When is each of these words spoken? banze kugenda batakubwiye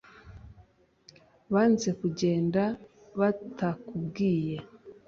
banze 1.53 1.89
kugenda 1.99 2.61
batakubwiye 3.19 4.57